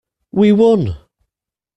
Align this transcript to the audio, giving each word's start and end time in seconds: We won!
We 0.31 0.51
won! 0.51 0.97